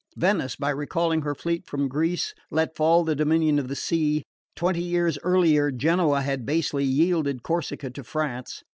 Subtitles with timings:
[0.17, 4.23] Venice, by recalling her fleet from Greece, let fall the dominion of the sea.
[4.55, 8.63] Twenty years earlier Genoa had basely yielded Corsica to France.